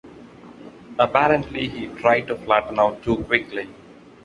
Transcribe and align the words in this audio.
Apparently 0.97 1.69
he 1.69 1.85
tried 1.85 2.21
to 2.21 2.35
flatten 2.35 2.79
out 2.79 3.03
too 3.03 3.17
quickly. 3.17 3.69